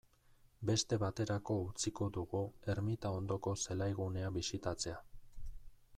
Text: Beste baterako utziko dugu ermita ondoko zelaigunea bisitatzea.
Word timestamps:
Beste 0.69 0.97
baterako 1.03 1.57
utziko 1.65 2.09
dugu 2.17 2.41
ermita 2.75 3.13
ondoko 3.19 3.53
zelaigunea 3.67 4.35
bisitatzea. 4.39 4.99